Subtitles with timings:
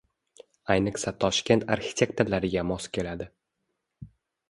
[0.75, 3.33] Ayniqsa Toshkent arxitektorlariga mos keladi.